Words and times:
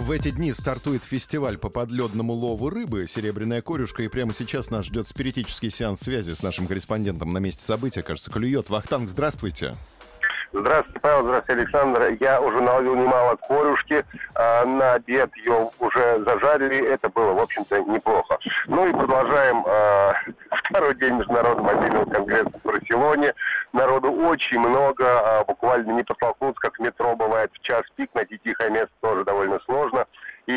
В 0.00 0.10
эти 0.10 0.30
дни 0.30 0.52
стартует 0.52 1.04
фестиваль 1.04 1.56
по 1.56 1.70
подледному 1.70 2.34
лову 2.34 2.68
рыбы 2.68 3.06
«Серебряная 3.08 3.62
корюшка», 3.62 4.02
и 4.02 4.08
прямо 4.08 4.34
сейчас 4.34 4.70
нас 4.70 4.84
ждет 4.84 5.08
спиритический 5.08 5.70
сеанс 5.70 6.00
связи 6.00 6.32
с 6.32 6.42
нашим 6.42 6.66
корреспондентом 6.66 7.32
на 7.32 7.38
месте 7.38 7.64
события, 7.64 8.02
кажется, 8.02 8.30
клюет. 8.30 8.68
Вахтанг, 8.68 9.08
здравствуйте. 9.08 9.72
Здравствуйте, 10.52 11.00
Павел, 11.00 11.24
здравствуйте, 11.24 11.60
Александр. 11.60 12.16
Я 12.20 12.40
уже 12.40 12.60
наловил 12.60 12.94
немало 12.94 13.36
корюшки. 13.36 14.04
А, 14.34 14.64
на 14.64 14.94
обед 14.94 15.34
ее 15.36 15.70
уже 15.78 16.24
зажарили. 16.24 16.86
Это 16.86 17.08
было, 17.08 17.32
в 17.32 17.40
общем-то, 17.40 17.80
неплохо. 17.80 18.38
Ну 18.66 18.86
и 18.86 18.92
продолжаем 18.92 19.64
а, 19.66 20.14
второй 20.68 20.94
день 20.96 21.14
Международного 21.14 21.74
мобильного 21.74 22.04
конгресса 22.10 22.52
в 22.62 22.66
Барселоне. 22.66 23.34
Народу 23.72 24.12
очень 24.12 24.60
много. 24.60 25.04
А, 25.04 25.44
буквально 25.44 25.92
не 25.92 26.04
постолкнуться, 26.04 26.60
как 26.60 26.78
метро 26.78 27.16
бывает 27.16 27.50
в 27.52 27.60
час 27.60 27.82
пик. 27.96 28.10
Найти 28.14 28.38
тихое 28.42 28.70
место. 28.70 28.94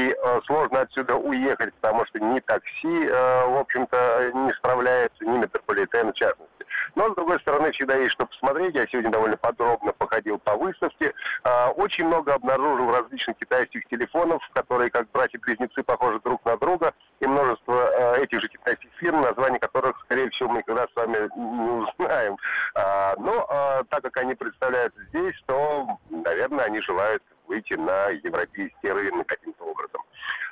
Э, 0.07 0.41
сложно 0.45 0.81
отсюда 0.81 1.15
уехать, 1.15 1.73
потому 1.75 2.05
что 2.05 2.19
ни 2.19 2.39
такси, 2.39 3.05
э, 3.05 3.45
в 3.47 3.57
общем-то, 3.57 4.31
не 4.33 4.53
справляется, 4.53 5.25
ни 5.25 5.37
метрополитен 5.37 6.11
в 6.11 6.15
частности. 6.15 6.65
Но, 6.95 7.11
с 7.11 7.15
другой 7.15 7.39
стороны, 7.39 7.71
всегда 7.71 7.95
есть 7.95 8.13
что 8.13 8.25
посмотреть. 8.25 8.75
Я 8.75 8.87
сегодня 8.87 9.11
довольно 9.11 9.37
подробно 9.37 9.91
походил 9.93 10.37
по 10.39 10.55
выставке. 10.55 11.13
Э, 11.43 11.67
очень 11.69 12.05
много 12.05 12.33
обнаружил 12.33 12.91
различных 12.91 13.37
китайских 13.37 13.85
телефонов, 13.87 14.41
которые, 14.53 14.89
как 14.89 15.09
братья-близнецы, 15.11 15.83
похожи 15.83 16.19
друг 16.21 16.43
на 16.45 16.57
друга. 16.57 16.93
И 17.19 17.27
множество 17.27 18.15
этих 18.15 18.41
же 18.41 18.47
китайских 18.47 18.89
фирм, 18.99 19.21
названия 19.21 19.59
которых, 19.59 19.99
скорее 20.05 20.29
всего, 20.29 20.49
мы 20.49 20.59
никогда 20.59 20.87
с 20.87 20.95
вами 20.95 21.29
не 21.35 21.71
узнаем. 21.83 22.37
Но 23.17 23.83
так 23.89 24.03
как 24.03 24.17
они 24.17 24.35
представляются 24.35 25.03
здесь, 25.09 25.35
то, 25.45 25.87
наверное, 26.09 26.65
они 26.65 26.79
желают 26.81 27.21
выйти 27.49 27.73
на 27.73 28.09
европейский 28.09 28.89
рынок. 28.89 29.27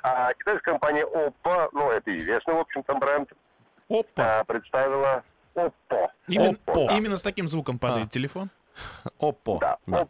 А 0.02 0.32
китайская 0.34 0.72
компания 0.72 1.04
Oppo, 1.04 1.68
ну, 1.72 1.90
это 1.90 2.16
известный, 2.16 2.54
в 2.54 2.58
общем-то, 2.58 2.94
бренд, 2.94 3.30
Опа! 3.88 4.40
а, 4.40 4.44
представила 4.44 5.22
Oppo. 5.54 6.08
Именно, 6.28 6.56
Oppo. 6.66 6.86
да. 6.86 6.96
именно 6.96 7.16
с 7.16 7.22
таким 7.22 7.48
звуком 7.48 7.78
падает 7.78 8.06
А. 8.08 8.10
телефон. 8.10 8.50
Опа! 9.20 9.58
Да, 9.60 9.78
Да. 9.86 10.02
Oppo, 10.02 10.08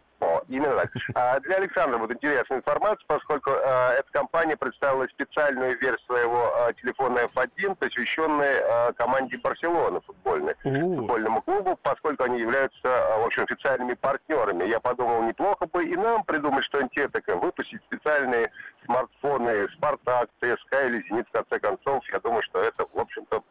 именно 0.49 0.77
так. 0.77 0.91
А 1.15 1.41
для 1.41 1.57
Александра 1.57 1.99
будет 1.99 2.17
интересная 2.17 2.59
информация, 2.59 3.05
поскольку 3.07 3.51
а, 3.51 3.93
эта 3.95 4.11
компания 4.11 4.57
представила 4.57 5.07
специальную 5.09 5.79
версию 5.79 6.07
своего 6.07 6.55
а, 6.57 6.73
телефона 6.75 7.29
F1, 7.35 7.75
посвященной 7.77 8.61
а, 8.61 8.93
команде 8.93 9.39
Барселоны 9.39 10.01
футбольной, 10.01 10.55
У. 10.65 10.97
футбольному 10.97 11.43
клубу, 11.43 11.79
поскольку 11.83 12.25
они 12.25 12.41
являются, 12.41 12.79
а, 12.85 13.19
в 13.19 13.27
общем, 13.27 13.45
официальными 13.45 13.95
партнерами. 13.95 14.65
Я 14.65 14.81
подумал, 14.81 15.23
неплохо 15.23 15.67
бы 15.67 15.85
и 15.85 15.97
нам 15.97 16.25
придумать 16.25 16.65
что-нибудь 16.65 17.13
такое, 17.13 17.37
выпустить 17.37 17.83
специальные 17.85 18.51
смартфоны 18.85 19.69
Спартак, 19.77 20.31
ЦСКА 20.41 20.87
или 20.87 21.03
Зенит, 21.09 21.29
в 21.29 21.33
конце 21.33 21.59
концов. 21.59 22.05
Я 22.11 22.21
думаю, 22.21 22.43
что 22.43 22.63
это, 22.63 22.87
в 22.93 22.99
общем-то, 22.99 23.43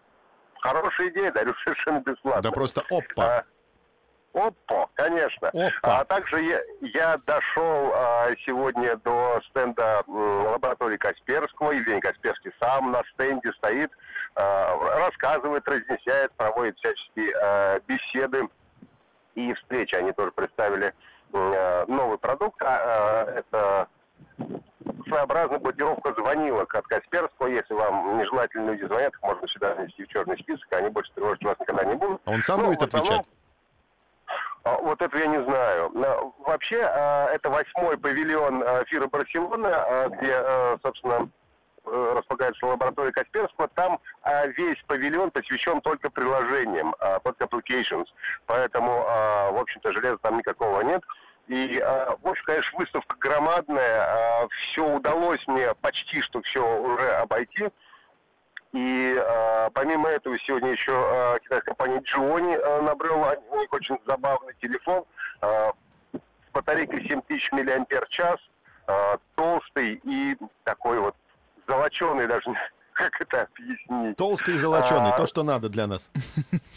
хорошая 0.61 1.09
идея, 1.09 1.32
дарю 1.32 1.54
совершенно 1.64 1.99
бесплатно. 1.99 2.42
Да 2.42 2.52
просто 2.52 2.82
опа! 2.89 3.23
А, 3.23 3.43
Опа, 4.37 4.87
конечно. 4.93 5.48
Опа. 5.49 5.71
А 5.81 6.05
также 6.05 6.42
я, 6.42 6.61
я 6.81 7.17
дошел 7.25 7.92
а, 7.93 8.27
сегодня 8.45 8.95
до 8.98 9.42
стенда 9.49 10.03
м, 10.08 10.45
лаборатории 10.45 10.98
Касперского. 10.98 11.71
Евгений 11.71 12.02
Касперский 12.02 12.52
сам 12.59 12.92
на 12.92 13.03
стенде 13.14 13.52
стоит, 13.53 13.92
а, 14.36 14.75
рассказывает, 14.99 15.67
разъясняет, 15.67 16.31
проводит 16.33 16.77
всяческие 16.77 17.33
а, 17.42 17.80
беседы 17.87 18.48
и 19.36 19.53
встречи. 19.55 19.95
Они 19.95 20.11
тоже 20.11 20.31
представили 20.31 20.93
а, 21.33 21.86
новый 21.87 22.19
продукт. 22.19 22.61
А, 22.61 23.25
а, 23.25 23.39
это 23.39 23.87
своеобразная 25.08 25.59
блокировка 25.59 26.14
звонилок 26.14 26.73
от 26.75 26.86
Касперского. 26.87 27.48
Если 27.48 27.73
вам 27.73 28.17
нежелательно 28.19 28.71
люди 28.71 28.86
звонят, 28.86 29.14
их 29.14 29.21
можно 29.21 29.48
всегда 29.48 29.73
внести 29.73 30.04
в 30.04 30.08
черный 30.09 30.37
список, 30.37 30.67
они 30.73 30.89
больше 30.89 31.11
тревожить 31.14 31.43
вас 31.43 31.58
никогда 31.59 31.83
не 31.86 31.95
будут. 31.95 32.21
А 32.25 32.31
он 32.31 32.42
сам 32.42 32.61
Ну, 32.61 32.67
будет 32.67 32.83
отвечать? 32.83 33.25
А, 34.67 34.78
Вот 34.82 35.02
это 35.02 35.17
я 35.17 35.28
не 35.28 35.44
знаю. 35.44 35.92
Вообще, 36.39 36.82
а, 36.82 37.30
это 37.32 37.50
восьмой 37.50 37.98
павильон 37.98 38.64
а, 38.64 38.83
Фира 38.86 39.08
Барселона, 39.08 40.10
где, 40.17 40.44
собственно, 40.82 41.30
э, 41.86 42.14
располагается 42.17 42.66
лаборатория 42.66 43.11
Касперского. 43.11 43.67
Там 43.70 44.00
весь 44.58 44.78
павильон 44.88 45.32
посвящен 45.32 45.82
только 45.82 46.10
приложениям, 46.10 46.95
только 47.23 47.45
applications. 47.45 48.05
Поэтому, 48.45 48.92
в 49.52 49.60
общем-то, 49.60 49.94
железа 49.94 50.17
там 50.17 50.38
никакого 50.38 50.82
нет. 50.82 51.04
И, 51.48 51.80
в 51.80 52.28
общем, 52.28 52.44
конечно, 52.45 52.78
выставка 52.78 53.16
громадная. 53.20 54.48
Все 54.49 54.86
удалось 54.86 55.45
мне 55.48 55.73
почти 55.76 56.22
что 56.22 56.42
все 56.42 56.82
уже 56.82 57.10
обойти. 57.16 57.70
И 58.77 59.15
э, 59.17 59.70
помимо 59.73 60.08
этого 60.08 60.38
сегодня 60.45 60.71
еще 60.71 60.92
э, 60.92 61.39
китайская 61.43 61.73
компания 61.73 61.99
Джиони 62.02 62.54
э, 62.54 62.82
набрела 62.82 63.36
у 63.49 63.60
них 63.60 63.73
очень 63.73 63.98
забавный 64.05 64.54
телефон 64.61 65.04
э, 65.42 65.71
с 66.14 66.52
батарейкой 66.54 67.08
7000 67.08 67.52
мАч, 67.54 68.39
э, 68.87 69.17
толстый 69.33 69.99
и 70.04 70.37
такой 70.64 70.99
вот 70.99 71.16
золоченый 71.67 72.27
даже, 72.27 72.45
как 72.93 73.20
это 73.20 73.48
объяснить. 73.52 74.16
Толстый 74.16 74.54
и 74.54 74.58
золоченый, 74.60 75.10
А. 75.10 75.17
то, 75.17 75.26
что 75.26 75.42
надо 75.42 75.70
для 75.70 75.87
нас. 75.87 76.11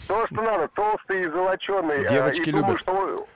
То, 0.09 0.27
что 0.29 0.41
надо, 0.41 0.69
толстый 0.69 1.25
и 1.25 1.29
золоченый. 1.29 2.09
Девочки 2.09 2.49
и 2.49 2.53
думаю, 2.53 2.67
любят. 2.69 2.81
Что, 2.81 3.27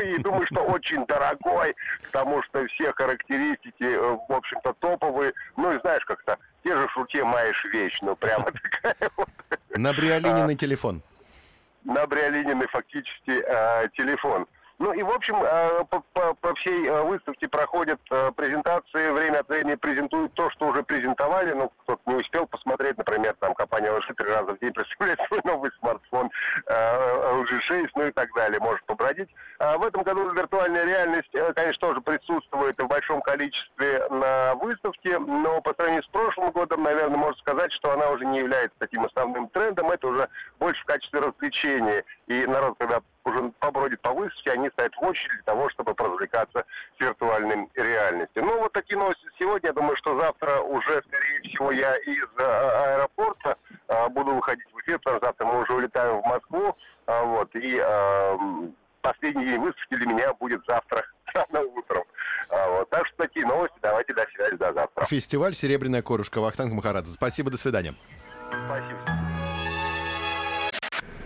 и 0.00 0.18
думаю, 0.18 0.46
что 0.46 0.60
очень 0.62 1.04
дорогой, 1.06 1.74
потому 2.04 2.42
что 2.44 2.66
все 2.68 2.92
характеристики, 2.92 3.84
э, 3.84 4.18
в 4.28 4.32
общем-то, 4.32 4.72
топовые. 4.80 5.32
Ну 5.56 5.72
и 5.74 5.80
знаешь, 5.80 6.04
как-то 6.04 6.38
те 6.64 6.74
же 6.76 6.88
шуте 6.90 7.24
маешь 7.24 7.64
вещь, 7.72 7.98
ну 8.02 8.16
прямо 8.16 8.44
такая 8.52 9.10
вот. 9.16 9.28
На 9.76 9.92
Бриолининый 9.92 10.56
телефон. 10.56 11.02
на 11.84 12.06
Бриолининый 12.06 12.66
фактически 12.68 13.42
э, 13.44 13.88
телефон. 13.96 14.46
Ну 14.82 14.92
и, 14.92 15.00
в 15.04 15.10
общем, 15.10 15.36
э, 15.44 15.84
по, 15.84 16.00
по- 16.12 16.34
по 16.34 16.54
всей 16.56 16.88
э, 16.88 17.02
выставке 17.02 17.46
проходят 17.46 18.00
э, 18.10 18.32
презентации, 18.34 19.12
время 19.12 19.38
от 19.38 19.48
времени 19.48 19.76
презентуют 19.76 20.34
то, 20.34 20.50
что 20.50 20.66
уже 20.66 20.82
презентовали, 20.82 21.52
ну, 21.52 21.70
кто-то 21.84 22.02
не 22.06 22.16
успел 22.16 22.48
посмотреть, 22.48 22.98
например, 22.98 23.36
там 23.38 23.54
компания 23.54 23.90
LG 23.92 24.12
три 24.16 24.26
раза 24.26 24.56
в 24.56 24.58
день 24.58 24.72
представляет 24.72 25.20
свой 25.28 25.40
новый 25.44 25.70
смартфон 25.78 26.32
э, 26.66 26.72
LG 26.74 27.60
6, 27.60 27.94
ну 27.94 28.08
и 28.08 28.10
так 28.10 28.34
далее, 28.34 28.58
может 28.58 28.84
побродить. 28.86 29.28
А 29.60 29.78
в 29.78 29.84
этом 29.84 30.02
году 30.02 30.28
виртуальная 30.32 30.84
реальность, 30.84 31.30
конечно, 31.54 31.86
тоже 31.88 32.00
присутствует 32.00 32.76
в 32.76 32.86
большом 32.88 33.22
количестве 33.22 34.04
на 34.10 34.56
выставке, 34.56 35.16
но 35.20 35.60
по 35.60 35.74
сравнению 35.74 36.02
с 36.02 36.08
прошлым 36.08 36.50
годом, 36.50 36.82
наверное, 36.82 37.18
можно 37.18 37.38
сказать, 37.38 37.72
что 37.74 37.92
она 37.92 38.10
уже 38.10 38.24
не 38.24 38.40
является 38.40 38.76
таким 38.80 39.04
основным 39.04 39.46
трендом, 39.50 39.92
это 39.92 40.08
уже 40.08 40.28
больше 40.58 40.82
в 40.82 40.86
качестве 40.86 41.20
развлечения. 41.20 42.02
И 42.26 42.44
народ, 42.46 42.74
когда 42.80 43.00
уже 43.24 43.52
побродит 43.58 44.00
по 44.00 44.12
выставке, 44.12 44.52
они 44.52 44.68
стоят 44.70 44.94
в 44.94 45.02
очередь 45.02 45.30
для 45.32 45.42
того, 45.42 45.68
чтобы 45.70 45.94
поразвлекаться 45.94 46.64
с 46.96 47.00
виртуальной 47.00 47.68
реальностью. 47.74 48.44
Ну, 48.44 48.58
вот 48.58 48.72
такие 48.72 48.98
новости 48.98 49.24
сегодня. 49.38 49.68
Я 49.68 49.72
думаю, 49.72 49.96
что 49.96 50.18
завтра 50.18 50.60
уже, 50.60 51.02
скорее 51.06 51.40
всего, 51.42 51.72
я 51.72 51.96
из 51.96 52.28
э, 52.38 52.42
аэропорта 52.42 53.56
э, 53.88 54.08
буду 54.08 54.34
выходить 54.34 54.66
в 54.72 54.80
эфир, 54.80 54.98
потому 54.98 55.18
что 55.18 55.26
завтра 55.26 55.44
мы 55.46 55.62
уже 55.62 55.72
улетаем 55.74 56.20
в 56.20 56.26
Москву. 56.26 56.76
А, 57.06 57.24
вот, 57.24 57.50
и 57.54 57.82
последний 59.02 59.44
день 59.44 59.60
выставки 59.60 59.96
для 59.96 60.06
меня 60.06 60.32
будет 60.34 60.62
завтра 60.66 61.04
рано 61.34 61.60
утром. 61.60 62.04
А, 62.48 62.68
вот, 62.70 62.90
так 62.90 63.06
что 63.06 63.16
такие 63.16 63.46
новости. 63.46 63.76
Давайте 63.82 64.14
до 64.14 64.26
связи 64.34 64.56
до 64.56 64.72
завтра. 64.72 65.04
Фестиваль 65.04 65.54
«Серебряная 65.54 66.02
корюшка» 66.02 66.40
Вахтанг 66.40 66.72
Махарадзе. 66.72 67.12
Спасибо, 67.12 67.50
до 67.50 67.58
свидания. 67.58 67.94